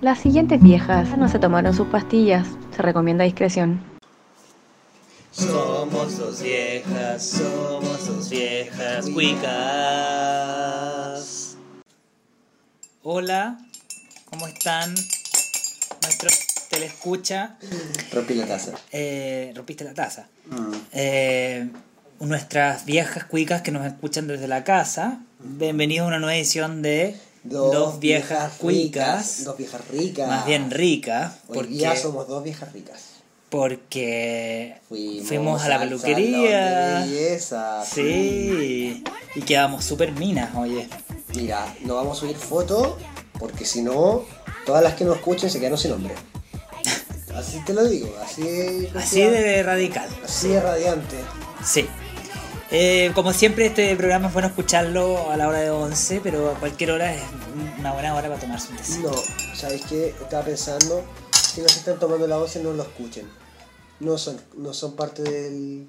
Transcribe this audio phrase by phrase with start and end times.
[0.00, 2.48] Las siguientes viejas no se tomaron sus pastillas.
[2.74, 3.80] Se recomienda discreción.
[5.30, 9.54] Somos dos viejas, somos dos viejas cuicas.
[13.02, 13.58] Hola,
[14.26, 14.94] ¿cómo están?
[16.02, 16.30] Nuestro
[16.70, 17.56] telescucha.
[18.12, 18.72] Rompí la taza.
[18.92, 20.28] Eh, rompiste la taza.
[20.50, 20.72] Mm.
[20.92, 21.68] Eh,
[22.20, 25.20] nuestras viejas cuicas que nos escuchan desde la casa.
[25.38, 29.44] Bienvenidos a una nueva edición de Dos, viejas, cuicas.
[29.44, 30.26] Dos viejas ricas.
[30.28, 31.34] Más bien ricas.
[31.48, 33.02] Hoy Porque, día somos dos viejas ricas.
[33.50, 37.00] porque Fuimos, fuimos a la peluquería.
[37.00, 37.84] de belleza.
[37.84, 39.04] Sí,
[39.34, 40.88] y quedamos súper minas, oye.
[41.36, 42.94] Mira, no vamos a subir fotos
[43.38, 44.24] porque si no,
[44.64, 46.14] todas las que nos escuchen se quedan sin nombre.
[47.36, 50.08] Así te lo digo, así, Así de radical.
[50.24, 51.16] así de radiante.
[51.64, 51.84] Sí.
[52.70, 56.54] Eh, como siempre, este programa es bueno escucharlo a la hora de 11, pero a
[56.54, 57.22] cualquier hora es
[57.78, 59.10] una buena hora para tomarse un tecito.
[59.10, 60.08] No, ¿sabes qué?
[60.08, 63.28] Estaba pensando, si no se están tomando la once, no lo escuchen.
[64.00, 65.86] No son, no son parte del,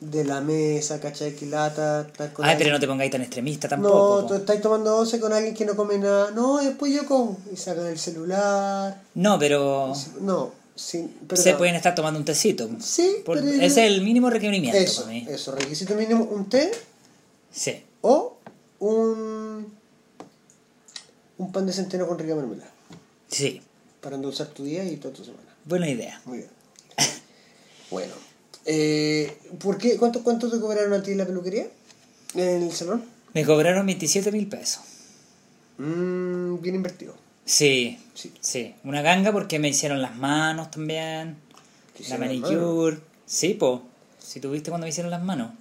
[0.00, 1.34] de la mesa, ¿cachai?
[1.34, 2.66] Que lata, estar con Ay, alguien.
[2.66, 4.20] pero no te pongáis tan extremista No, tampoco.
[4.22, 4.34] tú po.
[4.34, 6.32] estás tomando once con alguien que no come nada.
[6.32, 7.38] No, después yo como.
[7.50, 9.00] Y sacan el celular.
[9.14, 11.58] No, pero No, sí, pero se no.
[11.58, 12.68] pueden estar tomando un tecito.
[12.80, 15.26] Sí, Por- pero es el mínimo requerimiento Eso, para mí.
[15.28, 16.70] eso, requisito mínimo, un té
[17.52, 17.82] Sí.
[18.02, 18.38] o
[18.78, 19.72] un,
[21.38, 22.70] un pan de centeno con rica mermelada.
[23.28, 23.60] Sí.
[24.00, 25.42] Para endulzar tu día y toda tu semana.
[25.64, 26.20] Buena idea.
[26.24, 26.50] Muy bien.
[27.90, 28.14] bueno,
[28.64, 29.96] eh, ¿por qué?
[29.96, 31.66] ¿Cuánto, ¿Cuánto te cobraron a ti en la peluquería?
[32.34, 33.04] ¿En el salón?
[33.34, 34.82] Me cobraron 27 mil pesos.
[35.78, 37.14] Mm, bien invertido.
[37.48, 38.32] Sí, Sí.
[38.40, 38.74] sí.
[38.84, 41.36] Una ganga porque me hicieron las manos también.
[41.96, 42.98] ¿Te La manicure.
[43.26, 43.82] Sí, po.
[44.18, 45.52] Si tuviste cuando me hicieron las manos.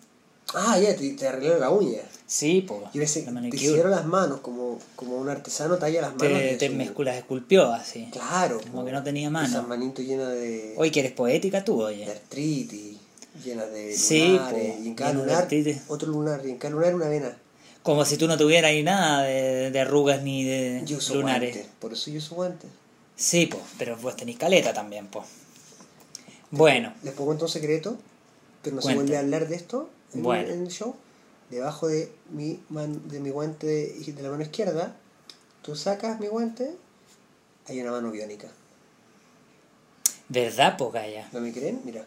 [0.54, 2.00] Ah, ya, te, te arreglaron la uña.
[2.26, 2.84] Sí, po.
[2.94, 6.38] Yo pensé, La te hicieron las manos como, como un artesano talla las manos.
[6.40, 8.08] Te, de te me las esculpió así.
[8.12, 8.60] Claro.
[8.60, 8.86] Como po.
[8.86, 9.68] que no tenía Esas mano.
[9.68, 12.06] manitos llenas de, Hoy que eres poética tú, de oye.
[12.12, 12.98] artritis,
[13.44, 14.74] llenas de Sí, lunares.
[14.76, 15.82] po, y en cada de lunar, artritis.
[15.88, 16.42] otro lunar.
[16.46, 17.38] Y en cada lunar una vena.
[17.88, 21.54] Como si tú no tuvieras ahí nada de, de arrugas ni de Yo uso lunares.
[21.56, 21.74] guantes.
[21.80, 22.70] Por eso yo uso guantes.
[23.16, 23.62] Sí, po.
[23.78, 25.24] Pero vos tenés caleta también, po.
[26.52, 27.98] Bueno, Les puedo contar un secreto,
[28.62, 28.92] pero no Cuenta.
[29.00, 30.50] se vuelve a hablar de esto en, Bueno.
[30.50, 30.98] en el show.
[31.50, 34.94] Debajo de mi, man- de mi guante de, de la mano izquierda,
[35.62, 36.76] tú sacas mi guante,
[37.68, 38.50] hay una mano biónica.
[40.28, 41.30] ¿verdad, po, Gaya?
[41.32, 41.80] ¿No me creen?
[41.86, 42.06] Mira.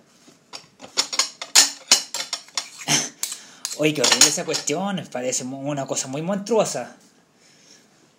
[3.79, 5.01] Oye, qué horrible esa cuestión.
[5.11, 6.97] Parece una cosa muy monstruosa.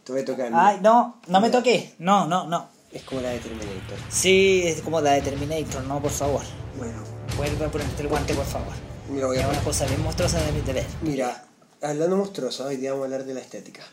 [0.10, 0.52] A tocar.
[0.54, 1.94] Ay, no, no me toqué.
[2.00, 2.68] No, no, no.
[2.92, 3.98] Es como la de Terminator.
[4.10, 6.42] Sí, es como la de Terminator, no, por favor.
[6.78, 6.98] Bueno,
[7.38, 8.74] Vuelve a ponerte el guante, por favor.
[9.10, 10.86] mira, voy Es a una cosa bien monstruosa de, de ver.
[11.02, 11.46] Mira,
[11.82, 13.84] hablando monstruoso, hoy día vamos a hablar de la estética.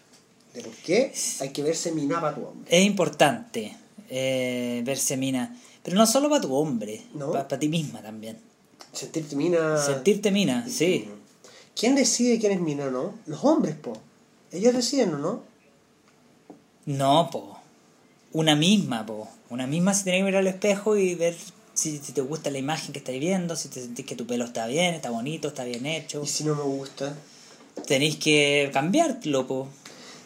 [0.55, 2.77] De por qué hay que verse mina para tu hombre.
[2.77, 3.77] Es importante
[4.11, 5.57] eh, verse mina.
[5.85, 7.31] Pero no solo para tu hombre, ¿No?
[7.31, 8.41] para ti misma también.
[8.93, 9.77] Sentirte mina.
[9.81, 11.09] Sentirte mina, sí.
[11.79, 13.15] ¿Quién decide quién es mina o no?
[13.27, 13.93] Los hombres, po.
[14.51, 15.43] Ellos deciden, ¿o no?
[16.87, 17.57] No, po.
[18.33, 19.29] Una misma, po.
[19.49, 21.37] Una misma se tiene que mirar al espejo y ver
[21.75, 24.45] si, si te gusta la imagen que estás viendo, si te sentís que tu pelo
[24.45, 26.23] está bien, está bonito, está bien hecho.
[26.25, 27.17] Y si no me gusta.
[27.87, 29.69] Tenéis que cambiarlo, po.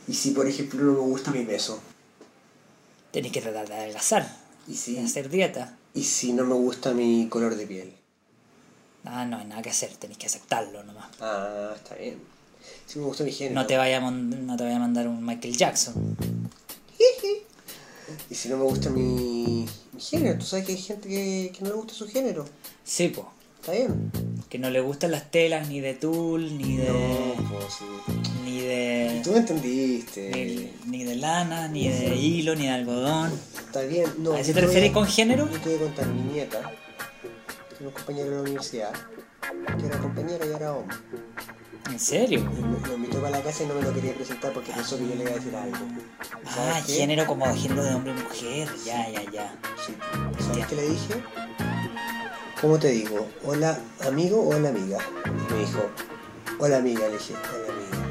[0.08, 1.80] Y si, por ejemplo, no me gusta mi peso.
[3.10, 4.26] Tenéis que tratar de adelgazar,
[4.66, 5.76] Y de si, hacer dieta.
[5.92, 7.92] y si no me gusta mi color de piel.
[9.14, 11.06] Ah, no hay nada que hacer, tenéis que aceptarlo nomás.
[11.20, 12.18] Ah, está bien.
[12.86, 13.60] Si me gusta mi género.
[13.60, 16.16] No te vaya a, no te vaya a mandar un Michael Jackson.
[18.30, 20.38] Y si no me gusta mi, mi género.
[20.38, 22.46] Tú sabes que hay gente que, que no le gusta su género.
[22.84, 23.30] Sí, po.
[23.60, 24.10] Está bien.
[24.48, 26.88] Que no le gustan las telas ni de tul, ni de.
[26.88, 27.84] No, pues sí.
[28.44, 29.20] ni de.
[29.22, 30.30] Tú me entendiste.
[30.86, 33.30] Ni, ni de lana, ni de hilo, ni de algodón.
[33.66, 34.06] Está bien.
[34.18, 35.50] No, ¿A eso te refieres con género?
[35.50, 36.72] Yo te voy a contar, mi nieta,
[37.87, 38.93] un compañero de la universidad,
[39.78, 40.97] que era compañero y era hombre.
[41.91, 42.41] ¿En serio?
[42.81, 45.09] Lo, lo invitó para la casa y no me lo quería presentar porque pensó que
[45.09, 45.76] yo le iba a decir algo.
[45.76, 48.68] ¿Y Ah, género como género de hombre y mujer.
[48.84, 49.54] Ya, ya, ya.
[49.84, 49.95] Sí.
[50.47, 51.15] ¿Sabes qué le dije?
[52.60, 53.28] ¿Cómo te digo?
[53.45, 54.98] ¿Hola amigo o hola amiga?
[55.27, 55.84] Y me dijo,
[56.60, 58.06] hola amiga, le dije, hola amiga.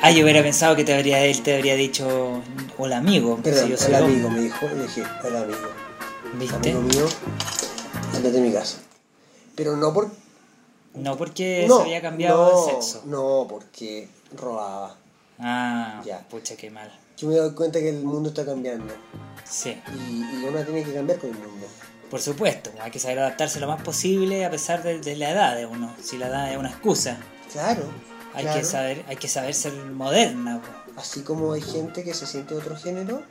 [0.00, 2.40] Ah, yo hubiera pensado que te habría, él te habría dicho
[2.78, 3.40] hola amigo.
[3.42, 4.14] Perdón, si yo soy hola hombre.
[4.14, 5.58] amigo, me dijo, le dije, hola amigo.
[6.38, 6.54] ¿Viste?
[6.56, 7.06] Amigo mío,
[8.22, 8.78] mi casa.
[9.54, 10.10] Pero no por...
[10.94, 13.02] No porque no, se había cambiado no, de sexo.
[13.06, 14.96] No, porque robaba.
[15.38, 16.20] Ah, Ya.
[16.28, 16.92] pucha, qué mal.
[17.16, 18.92] Yo me doy cuenta que el mundo está cambiando.
[19.44, 21.66] Sí, Y, y uno tiene que cambiar con el mundo.
[22.10, 22.70] por supuesto.
[22.80, 25.92] Hay que saber adaptarse lo más posible a pesar de, de la edad de uno.
[26.02, 27.18] Si la edad es una excusa.
[27.52, 27.82] Claro.
[28.34, 28.60] Hay Claro.
[28.60, 30.60] que saber, hay que saber ser moderna.
[30.96, 33.22] Así como hay gente que se siente de otro género,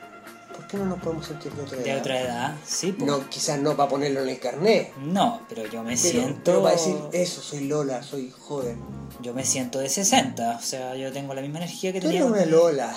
[0.56, 1.84] ¿por qué no nos podemos sentir de otra edad?
[1.86, 3.06] de otra edad, sí, po.
[3.06, 4.96] No, quizás no para ponerlo en el carnet.
[4.98, 6.42] No, pero yo me Pero, siento.
[6.46, 8.80] pero para decir eso, soy Lola, soy joven.
[9.22, 12.22] Yo me siento de 60, o sea, yo tengo la misma energía que Tú tenía.
[12.22, 12.96] eres una Lola,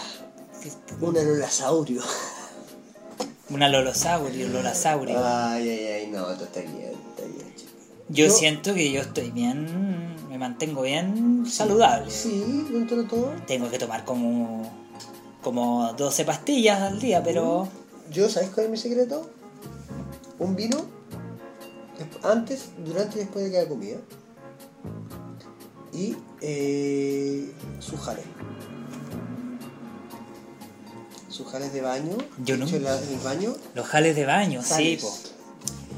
[1.00, 2.02] una Lolasaurio.
[3.48, 5.24] Una lolosaurio, lolasaurio.
[5.24, 7.70] Ay, ay, ay, no, tú estás bien, estás bien, chico.
[8.08, 12.10] yo yo- siento que yo estoy bien, me mantengo bien saludable.
[12.10, 13.32] Sí, dentro de todo.
[13.46, 14.85] Tengo que tomar como
[15.46, 17.68] como 12 pastillas al día, pero
[18.10, 19.30] Yo, ¿sabes cuál es mi secreto?
[20.40, 20.76] Un vino
[22.24, 23.98] antes, durante y después de cada comida.
[25.92, 27.48] Y eh,
[27.78, 28.24] sus jales.
[31.28, 32.16] Sus jales de baño.
[32.44, 32.66] Yo no.
[32.66, 33.54] la- el baño.
[33.76, 35.02] los jales de baño, sí, sales.
[35.04, 35.14] po.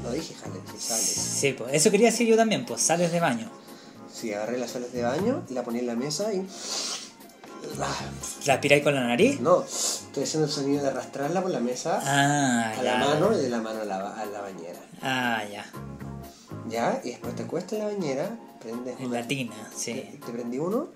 [0.03, 1.03] No dije jales, sales.
[1.05, 1.65] Sí, po.
[1.69, 3.49] Eso quería decir yo también, pues sales de baño.
[4.13, 6.45] Sí, agarré las sales de baño y la ponía en la mesa y.
[8.45, 9.39] ¿La aspiráis con la nariz?
[9.41, 12.83] No, estoy haciendo el sonido de arrastrarla por la mesa Ah, a ya.
[12.83, 14.79] la mano y de la mano a la, a la bañera.
[15.01, 15.65] Ah, ya.
[16.69, 18.29] Ya, y después te acuestas en la bañera,
[18.61, 19.93] prendes En una- la tina, sí.
[19.93, 20.87] Te, te prendí uno,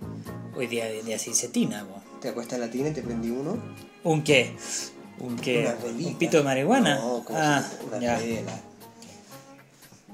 [0.56, 2.02] Hoy día, día sí se tina, po.
[2.22, 3.58] te acuestas en la tina y te prendí uno.
[4.04, 4.56] ¿Un qué?
[5.20, 5.74] ¿Un qué?
[6.06, 6.96] ¿Un pito de marihuana?
[6.96, 8.18] No, como ah, una ya.
[8.20, 8.52] vela.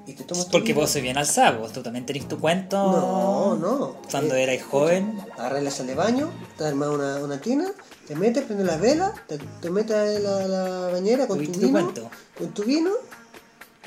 [0.09, 2.77] Y te tomas tu Porque vos sois bien alzado, vos tú también tenés tu cuento.
[2.77, 4.01] No, no.
[4.09, 5.23] Cuando Eh, erais joven.
[5.37, 7.69] Agarras la sal de baño, te armas una, una tina,
[8.07, 11.67] te metes, prendes las velas, te, te metes a la, la bañera con tu ¿Tuviste
[11.67, 12.09] tu vino.
[12.37, 12.91] Con tu vino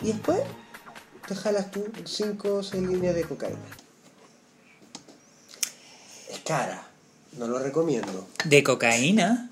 [0.00, 0.38] y después
[1.26, 3.58] te jalas tú 5 o 6 líneas de cocaína.
[6.30, 6.86] Es cara,
[7.36, 8.28] no lo recomiendo.
[8.44, 9.50] ¿De cocaína?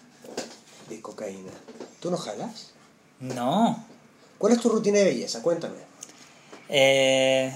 [0.89, 1.51] De cocaína.
[1.99, 2.71] ¿Tú no jalas?
[3.19, 3.85] No.
[4.39, 5.43] ¿Cuál es tu rutina de belleza?
[5.43, 5.90] Cuéntame.
[6.71, 7.53] Eh,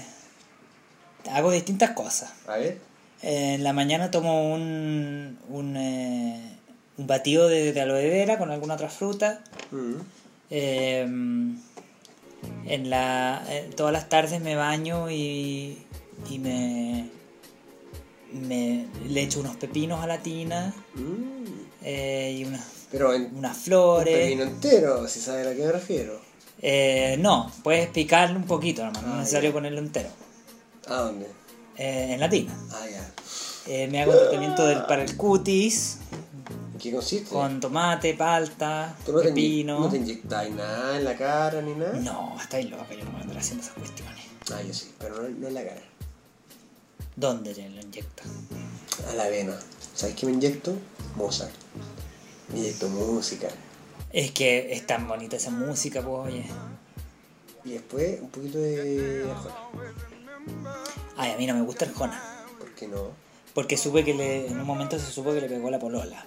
[1.31, 2.31] hago distintas cosas.
[2.47, 2.77] A ver.
[3.21, 6.57] En la mañana tomo un, un, eh,
[6.97, 9.41] un batido de, de aloe vera con alguna otra fruta.
[9.71, 9.93] Mm.
[10.51, 11.01] Eh,
[12.67, 15.77] en la, eh, todas las tardes me baño y,
[16.29, 17.09] y me,
[18.33, 21.87] me le echo unos pepinos a la tina Mm.
[21.87, 22.61] y unas,
[22.91, 24.15] Pero en unas un flores.
[24.17, 26.19] pepino entero, si sabes a qué me refiero.
[26.67, 29.53] Eh, no, puedes picarle un poquito, hermano, no Ah, es necesario ya.
[29.53, 30.09] ponerlo entero.
[30.87, 31.27] ¿A dónde?
[31.77, 32.57] Eh, en la tina.
[32.71, 33.11] Ah, ya.
[33.67, 35.97] Eh, me hago un tratamiento del, para el cutis
[36.73, 37.29] ¿En qué consiste?
[37.29, 39.79] con tomate, palta, ¿Tú no te, inye- pepino.
[39.79, 41.93] no te inyectáis nada en la cara ni nada?
[41.99, 44.23] No, estáis loca, yo no a andar haciendo esas cuestiones.
[44.51, 45.81] Ah, yo sí, pero no, no en la cara.
[47.15, 48.27] ¿Dónde te lo inyectan?
[49.11, 49.55] A la vena.
[49.93, 50.73] ¿Sabes qué me inyecto?
[51.15, 51.53] Mozart.
[52.51, 53.49] Me inyecto música.
[54.11, 56.45] Es que es tan bonita esa música, pues, oye.
[57.63, 59.55] Y después un poquito de Arjona.
[61.17, 62.21] Ay, a mí no me gusta Arjona.
[62.59, 63.09] ¿Por qué no?
[63.53, 66.25] Porque supe que le, en un momento se supo que le pegó la polola.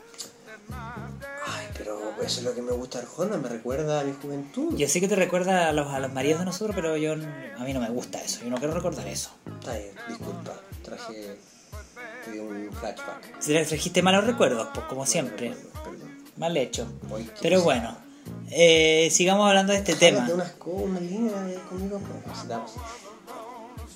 [0.71, 4.77] Ay, pero eso es lo que me gusta Arjona, me recuerda a mi juventud.
[4.77, 7.65] Yo sé que te recuerda a los, a los maridos de nosotros, pero yo a
[7.65, 8.41] mí no me gusta eso.
[8.43, 9.31] Yo no quiero recordar eso.
[9.61, 10.55] Está bien, disculpa.
[10.83, 11.39] Traje.
[12.31, 13.41] Di un flashback.
[13.41, 15.55] Si le trajiste malos recuerdos, pues como siempre.
[16.39, 16.87] Mal hecho.
[17.11, 17.97] Oye, ¿qué Pero bueno,
[18.51, 20.29] eh, sigamos hablando de este tema.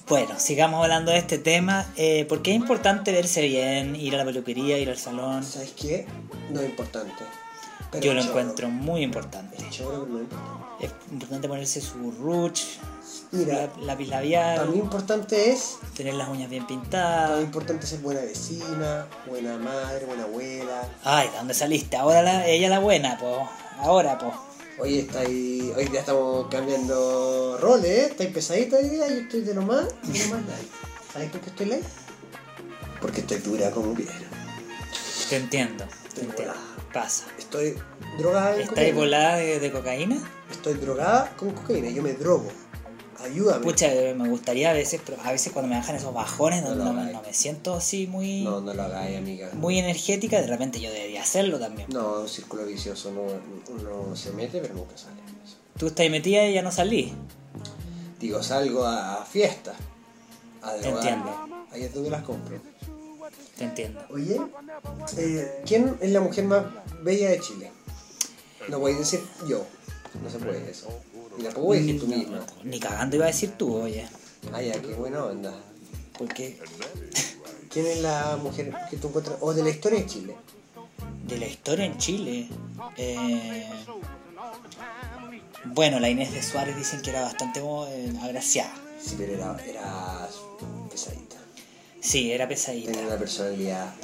[0.08, 1.86] Bueno, sigamos hablando de este tema.
[1.96, 5.44] Eh, porque es importante verse bien, ir a la peluquería, ir al salón.
[5.44, 6.06] ¿Sabes qué?
[6.50, 7.22] No es importante.
[7.92, 9.56] Pero Yo lo encuentro muy importante.
[9.58, 10.84] Es choro, no importante.
[10.86, 12.64] Es importante ponerse su rouge,
[13.32, 17.42] Mira, lápiz labial, también importante es tener las uñas bien pintadas.
[17.42, 20.88] importante ser buena vecina, buena madre, buena abuela.
[21.04, 21.96] Ay, ¿de dónde saliste?
[21.96, 23.48] Ahora la, ella la buena, po.
[23.78, 24.32] Ahora, po.
[24.78, 28.06] Hoy está ahí, hoy ya estamos cambiando roles, ¿eh?
[28.10, 30.70] Estáis pesadita hoy día, yo estoy de lo más, de lo más light.
[31.12, 31.84] ¿Sabes por qué estoy light?
[33.00, 34.14] Porque estoy dura como piedra.
[35.28, 36.54] Te entiendo, te entiendo.
[36.92, 37.24] Pasa.
[37.38, 37.74] Estoy
[38.18, 38.96] drogada en ¿Estáis cocaína.
[38.98, 40.22] volada de, de cocaína?
[40.50, 42.48] Estoy drogada con cocaína, yo me drogo.
[43.24, 43.62] Ayúdame.
[43.64, 46.74] Pucha, eh, me gustaría a veces, pero a veces cuando me bajan esos bajones, no,
[46.74, 49.48] No me- siento así muy, No, no lo hagáis, amiga.
[49.54, 51.88] muy energética, de repente yo debería hacerlo también.
[51.92, 53.22] No, un círculo vicioso, no,
[53.74, 55.16] uno se mete pero nunca sale.
[55.78, 57.14] Tú estás metida y ya no salí.
[58.20, 59.76] Digo, salgo a, a fiestas,
[60.60, 61.48] a entiendo.
[61.70, 62.60] Ahí es donde las compro.
[63.56, 64.00] Te entiendo.
[64.10, 64.40] Oye,
[65.18, 66.64] eh, ¿quién es la mujer más
[67.02, 67.70] bella de Chile?
[68.68, 69.64] No voy a decir yo,
[70.22, 70.88] no se puede eso.
[71.38, 72.44] Y la puedo decir tú Ni- misma.
[72.64, 74.06] Ni cagando iba a decir tú, oye.
[74.52, 75.54] Ah, ya, qué buena onda.
[76.18, 76.58] Porque
[77.70, 79.36] ¿Quién es la mujer que tú encuentras?
[79.40, 80.36] O de la historia de Chile.
[81.26, 82.48] de la historia en Chile.
[82.96, 83.66] eh,
[85.66, 88.74] bueno, la Inés de Suárez dicen que era bastante eh, agraciada.
[89.00, 90.28] Sí, pero era, era
[90.90, 91.36] pesadita.
[92.02, 92.90] Sí, era pesadita.
[92.92, 93.94] Tenía una personalidad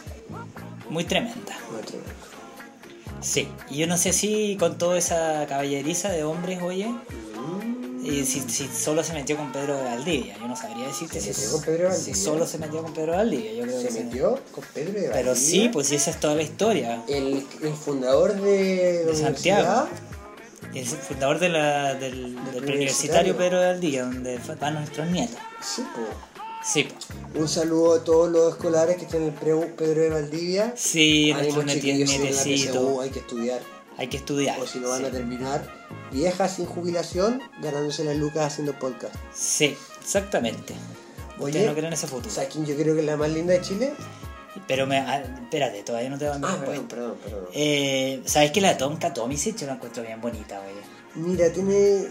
[0.88, 1.59] Muy tremenda.
[1.71, 2.14] muy tremenda.
[3.21, 3.49] Sí.
[3.69, 6.87] Y yo no sé si con toda esa caballeriza de hombres, oye,
[7.35, 8.05] Mm.
[8.07, 10.37] y si, si solo se metió con Pedro de Valdivia.
[10.38, 12.93] Yo no sabría decirte ¿Se si, metió con Pedro de si solo se metió con
[12.95, 13.52] Pedro de Valdivia.
[13.55, 13.99] Yo creo Se que sí.
[14.05, 15.35] metió con Pedro de Pero Valdivia.
[15.35, 17.02] sí, pues esa es toda la historia.
[17.09, 19.88] El, el fundador de De Santiago.
[20.75, 22.61] el fundador de la, del, del preuniversitario.
[22.62, 25.38] preuniversitario Pedro de Valdivia, donde van nuestros nietos.
[25.61, 26.38] Sí, po.
[26.65, 26.88] Sí.
[27.35, 30.75] Un saludo a todos los escolares que están en el Pedro de Valdivia.
[30.77, 33.61] sí, Ánimo, nieti- chiquillos, si en la PSU hay que estudiar.
[33.97, 34.61] Hay que estudiar.
[34.61, 35.67] O si no van a terminar
[36.12, 39.15] viejas sin jubilación, ganándose las lucas haciendo podcast.
[39.35, 40.75] Sí, exactamente.
[41.41, 42.31] Oye, no creen ese futuro.
[42.33, 43.93] ¿Sabes quién yo creo que es la más linda de Chile?
[44.67, 47.45] Pero me, ah, espérate, todavía no te van a Ah, perdón, perdón, perdón.
[47.55, 50.83] Eh, ¿Sabes que la Tonka Tomisic yo la encuentro bien bonita, oye?
[51.27, 52.07] Mira, tiene.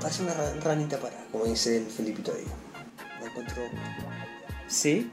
[0.00, 2.44] Parece una ra- ranita para, como dice el Felipito ahí.
[4.68, 5.10] Sí.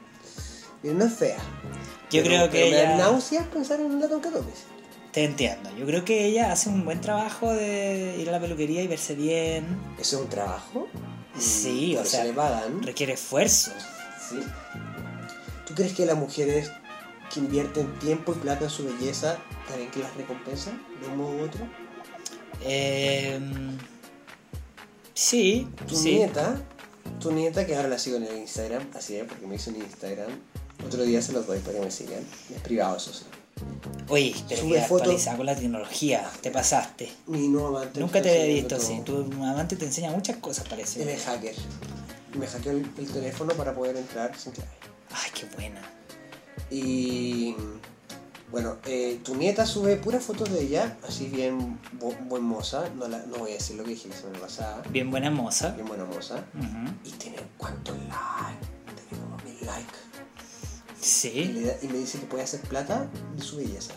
[0.82, 1.36] Mira, no es fea.
[1.38, 2.96] Yo Pero- creo que pero Me da ella.
[2.98, 4.64] náuseas pensar en la Tonka Tomes.
[5.12, 5.70] Te entiendo.
[5.76, 9.14] Yo creo que ella hace un buen trabajo de ir a la peluquería y verse
[9.14, 9.66] bien.
[9.98, 10.88] ¿Eso es un trabajo?
[11.38, 12.82] Sí, Mm, o sea, se le pagan.
[12.82, 13.72] requiere esfuerzo.
[14.28, 14.40] Sí.
[15.66, 16.70] ¿Tú crees que las mujeres
[17.32, 19.38] que invierten tiempo y plata en su belleza,
[19.68, 21.66] también que las recompensan de un modo u otro?
[22.62, 23.38] Eh,
[25.14, 26.14] sí, Tu sí.
[26.16, 26.60] nieta,
[27.22, 29.76] tu nieta que ahora la sigo en el Instagram, así es, porque me hizo un
[29.76, 30.30] Instagram.
[30.86, 32.24] Otro día se los doy para que me sigan.
[32.54, 33.24] Es privado, eso sí.
[34.08, 35.24] Oye, pero Sube fotos.
[35.36, 36.28] con la tecnología.
[36.40, 37.10] Te pasaste.
[37.26, 38.00] Mi nuevo amante.
[38.00, 39.00] Nunca te había visto así.
[39.04, 41.12] Tu amante te enseña muchas cosas, Él parece.
[41.14, 41.54] es hacker.
[42.36, 44.70] Me hackeó el, el teléfono para poder entrar sin clave.
[45.10, 45.82] Ay, qué buena.
[46.70, 47.54] Y
[48.52, 51.78] bueno, eh, tu nieta sube puras fotos de ella, así bien
[52.28, 52.84] buen moza.
[52.96, 54.82] No, la- no voy a decir lo que dije la semana pasada.
[54.90, 55.70] Bien buena moza.
[55.70, 56.44] Bien buena moza.
[57.04, 58.68] Y tiene cuántos likes.
[59.08, 59.96] Tiene como mil likes.
[61.00, 63.94] Y, Sí, le da- y me dice que puede hacer plata de su belleza.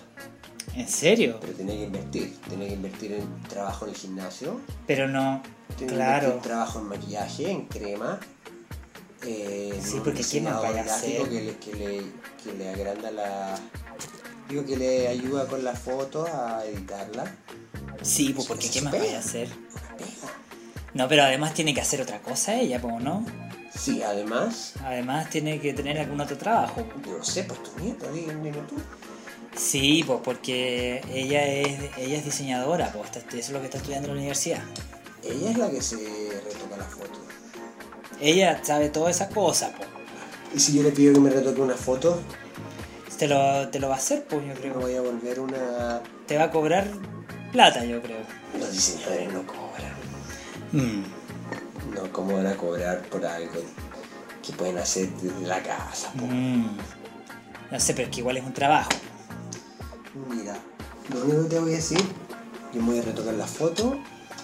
[0.73, 1.37] en serio.
[1.39, 2.37] Pero tiene que invertir.
[2.49, 4.59] Tiene que invertir en trabajo en el gimnasio.
[4.87, 5.41] Pero no,
[5.77, 6.23] Tiene que claro.
[6.27, 8.19] invertir trabajo en maquillaje, en crema.
[9.23, 11.29] Eh, Sí, porque ¿qué más vaya a hacer?
[11.29, 12.03] Que le, que, le,
[12.43, 13.55] que le agranda la...
[14.49, 17.35] Digo que le ayuda con la foto a editarla.
[18.01, 19.49] Sí, pues porque ¿qué más a hacer?
[20.93, 23.25] No, pero además tiene que hacer otra cosa ella, pues, ¿no?
[23.77, 26.87] Sí, además, Además tiene que tener algún otro trabajo.
[27.05, 28.75] yo no sé, pues tu nieta, dime, tú.
[29.55, 34.07] Sí, pues porque ella es, ella es diseñadora, pues eso es lo que está estudiando
[34.09, 34.63] en la universidad.
[35.23, 35.97] Ella es la que se
[36.45, 37.19] retoca la foto.
[38.21, 39.89] Ella sabe todas esas cosas, pues.
[40.55, 42.21] Y si yo le pido que me retoque una foto,
[43.17, 44.73] Te lo, te lo va a hacer, pues yo creo.
[44.73, 46.01] voy a volver una...
[46.27, 46.87] Te va a cobrar
[47.51, 48.19] plata, yo creo.
[48.59, 49.93] Los diseñadores no cobran.
[50.73, 51.03] Mm.
[51.95, 53.61] No, ¿cómo van a cobrar por algo
[54.45, 56.11] que pueden hacer desde la casa?
[56.15, 56.77] Mm.
[57.71, 58.89] No sé, pero es que igual es un trabajo.
[60.29, 60.57] Mira,
[61.09, 61.99] lo único que te voy a decir,
[62.73, 63.97] yo me voy a retocar la foto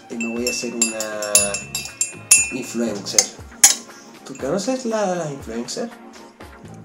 [0.10, 1.52] y me voy a hacer una
[2.54, 3.22] influencer.
[4.26, 5.92] ¿Tú conoces la, las influencers?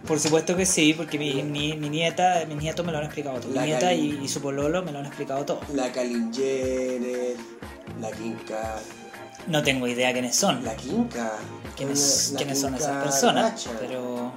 [0.07, 3.41] Por supuesto que sí, porque mi, mi, mi nieta, mi nieto me lo han explicado
[3.41, 3.51] todo.
[3.53, 5.61] Mi nieta y, y su pololo me lo han explicado todo.
[5.75, 7.37] La Kalin Jenner,
[8.01, 8.77] la Kinka.
[9.49, 10.65] No tengo idea quiénes son.
[10.65, 11.33] La Kinka.
[11.77, 14.33] quiénes, la quiénes son esas personas, pero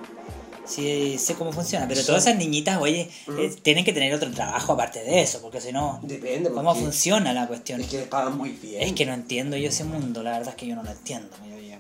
[0.66, 1.88] sí sé cómo funciona.
[1.88, 5.60] Pero todas esas niñitas, oye, eh, tienen que tener otro trabajo aparte de eso, porque
[5.62, 7.82] si no, Depende, ¿cómo funciona la cuestión?
[7.82, 8.84] Es que les pagan muy bien.
[8.84, 11.30] Es que no entiendo yo ese mundo, la verdad es que yo no lo entiendo.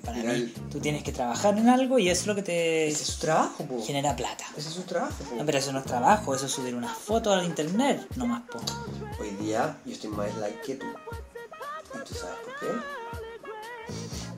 [0.04, 2.42] Para Mira, mí, el- tú tienes que trabajar en algo y eso es lo que
[2.44, 3.84] te Ese es su trabajo, po.
[3.86, 4.46] genera plata.
[4.58, 5.36] Ese es su trabajo, po.
[5.36, 8.60] No, pero eso no es trabajo, eso es subir una foto al internet, nomás po.
[9.20, 10.86] Hoy día yo estoy más like que tú.
[10.86, 12.68] ¿Y tú sabes por qué?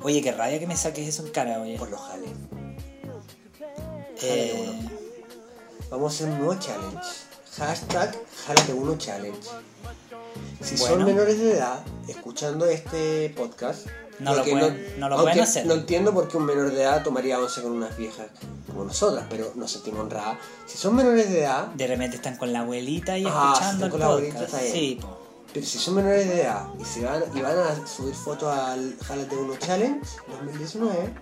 [0.03, 1.77] Oye, qué rabia que me saques eso en cara, oye.
[1.77, 2.29] Por los jales.
[4.23, 4.87] Eh,
[5.89, 6.97] Vamos a hacer un nuevo challenge.
[7.57, 9.37] Hashtag Jálate Uno Challenge.
[10.63, 13.87] Si son menores de edad, escuchando este podcast,
[14.23, 15.65] No lo pueden- no lo pueden hacer.
[15.65, 18.27] No entiendo por qué un menor de edad tomaría once con unas viejas
[18.67, 20.37] como nosotras, pero nos sentimos honradas.
[20.65, 23.91] Si son menores de edad, de repente están con la abuelita y Ah, escuchando el
[23.91, 24.53] con la abuelita, podcast.
[24.53, 24.73] está bien.
[24.73, 24.99] Sí,
[25.53, 28.95] pero si son menores de edad y, se van, y van a subir fotos al
[29.03, 29.99] Jálate Uno Challenge
[30.29, 31.13] 2019,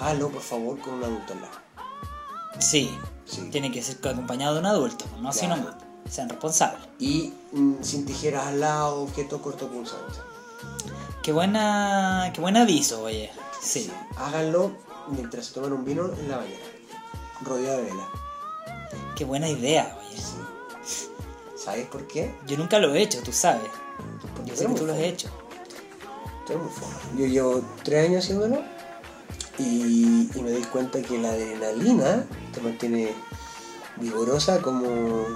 [0.00, 1.54] háganlo por favor con un adulto al lado.
[2.58, 2.90] Sí.
[3.24, 3.48] Sí.
[3.52, 5.74] Tiene que ser acompañado de un adulto, no así nomás.
[6.10, 6.80] Sean responsables.
[6.98, 10.18] Y mm, sin tijeras al lado, objeto corto punzante.
[11.22, 13.30] Qué buena, qué buen aviso, oye.
[13.60, 13.90] Sí.
[14.16, 14.72] Háganlo
[15.08, 16.64] mientras se toman un vino en la bañera,
[17.42, 18.08] rodeado de vela.
[19.16, 20.20] Qué buena idea, oye.
[20.84, 21.08] Sí.
[21.56, 22.34] ¿Sabes por qué?
[22.46, 23.70] Yo nunca lo he hecho, tú sabes.
[24.36, 25.28] Porque Yo sé que tú lo has hecho.
[27.16, 28.62] Yo llevo tres años haciéndolo
[29.58, 33.12] Y, y me doy cuenta que la adrenalina te mantiene
[33.96, 35.26] vigorosa como...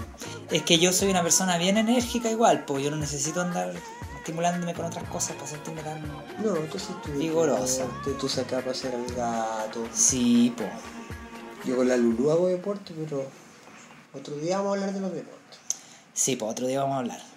[0.50, 3.74] Es que yo soy una persona bien enérgica igual, pues yo no necesito andar
[4.22, 6.00] estimulándome con otras cosas para sentirme tan...
[6.42, 7.82] No, tú sí tú Vigorosa.
[7.82, 9.84] deporte, Tú sacas a pasear al gato.
[9.92, 10.70] Sí, pues.
[11.64, 13.24] Yo con la Lulu hago deporte, pero
[14.14, 15.58] otro día vamos a hablar de los deportes.
[16.14, 17.31] Sí, pues otro día vamos a hablar.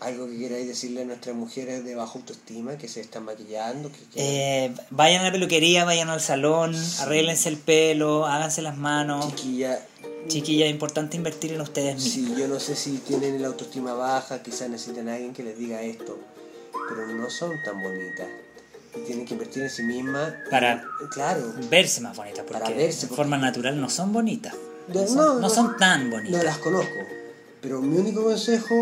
[0.00, 3.98] Algo que queráis decirle a nuestras mujeres de baja autoestima que se están maquillando, que
[4.16, 9.28] Eh, vayan a la peluquería, vayan al salón, arréglense el pelo, háganse las manos.
[9.36, 9.78] chiquilla,
[10.28, 12.12] Chiquilla, es importante invertir en ustedes mismos.
[12.36, 15.58] Sí, yo no sé si tienen la autoestima baja, quizás necesitan a alguien que les
[15.58, 16.18] diga esto,
[16.88, 18.26] pero no son tan bonitas.
[18.96, 20.32] Y tienen que invertir en sí mismas.
[20.50, 21.52] Para- Claro.
[21.70, 24.54] Verse más bonitas, porque, Para verse, de porque- forma natural no son bonitas.
[24.88, 25.50] No, No son, no, no no.
[25.50, 26.44] son tan No bonitas.
[26.44, 26.98] las conozco,
[27.60, 28.74] pero mi único consejo,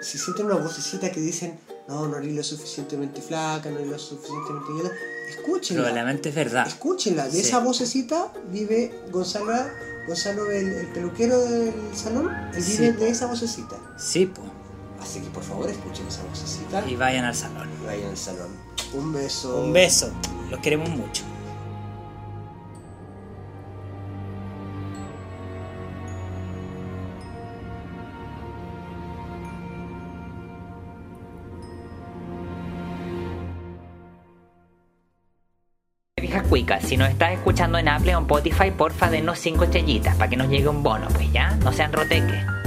[0.00, 3.98] si sienten una vocecita que dicen, no, no eres lo suficientemente flaca, no eres lo
[3.98, 4.90] suficientemente llena,
[5.30, 5.82] escúchenla.
[5.84, 6.66] Probablemente es verdad.
[6.66, 7.40] Escúchenla, de Sí.
[7.40, 9.52] esa vocecita vive Gonzalo,
[10.06, 13.76] Gonzalo el, el peluquero del salón, él Sí, vive de esa vocecita.
[13.98, 14.46] Sí, pues.
[15.00, 17.68] Así que por favor escuchen esa vocecita Y vayan al salón.
[17.82, 18.48] y vayan al salón.
[18.94, 19.64] Un beso.
[19.64, 20.10] Un beso.
[20.50, 21.22] Los queremos mucho.
[36.80, 40.36] Si nos estás escuchando en Apple o en Spotify, porfa denos 5 estrellitas para que
[40.36, 42.57] nos llegue un bono, pues ya, no sean roteques.